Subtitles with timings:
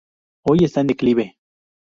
[0.43, 1.37] Hoy está en declive.